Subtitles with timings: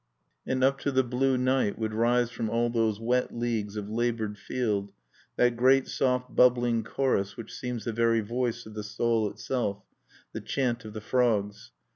[0.47, 3.87] (3)" And up to the blue night would rise from all those wet leagues of
[3.87, 4.91] labored field
[5.35, 9.83] that great soft bubbling chorus which seems the very voice of the soil itself,
[10.33, 11.71] the chant of the frogs.